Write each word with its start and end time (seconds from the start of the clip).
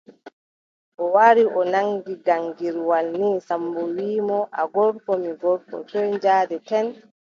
O 1.01 1.03
wari 1.13 1.43
o 1.59 1.61
naŋgi 1.73 2.13
gaŋgirwal 2.25 3.07
nii, 3.19 3.37
Sammbo 3.47 3.81
wiʼi 3.95 4.19
mo: 4.27 4.39
a 4.61 4.63
gorko, 4.73 5.11
mi 5.23 5.31
gorko, 5.41 5.75
toy 5.89 6.07
njaadeten? 6.15 6.87